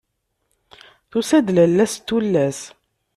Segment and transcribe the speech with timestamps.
[1.09, 2.59] Tusa-d lala-s n tullas.